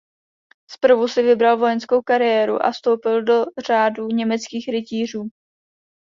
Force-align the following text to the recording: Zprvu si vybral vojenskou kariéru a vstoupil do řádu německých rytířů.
Zprvu 0.71 1.07
si 1.07 1.21
vybral 1.23 1.57
vojenskou 1.57 2.01
kariéru 2.01 2.65
a 2.65 2.71
vstoupil 2.71 3.23
do 3.23 3.45
řádu 3.67 4.07
německých 4.07 4.67
rytířů. 4.71 5.29